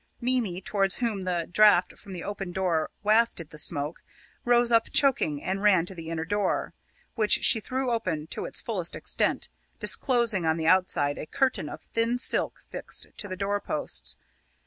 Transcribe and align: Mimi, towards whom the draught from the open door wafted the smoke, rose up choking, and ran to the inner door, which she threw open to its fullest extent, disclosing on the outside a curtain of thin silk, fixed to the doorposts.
Mimi, 0.19 0.61
towards 0.61 0.95
whom 0.95 1.25
the 1.25 1.47
draught 1.51 1.95
from 1.99 2.11
the 2.11 2.23
open 2.23 2.51
door 2.51 2.89
wafted 3.03 3.51
the 3.51 3.59
smoke, 3.59 4.01
rose 4.43 4.71
up 4.71 4.89
choking, 4.91 5.43
and 5.43 5.61
ran 5.61 5.85
to 5.85 5.93
the 5.93 6.09
inner 6.09 6.25
door, 6.25 6.73
which 7.13 7.33
she 7.43 7.59
threw 7.59 7.91
open 7.91 8.25
to 8.25 8.45
its 8.45 8.59
fullest 8.59 8.95
extent, 8.95 9.49
disclosing 9.79 10.43
on 10.43 10.57
the 10.57 10.65
outside 10.65 11.19
a 11.19 11.27
curtain 11.27 11.69
of 11.69 11.83
thin 11.83 12.17
silk, 12.17 12.61
fixed 12.67 13.09
to 13.15 13.27
the 13.27 13.37
doorposts. 13.37 14.17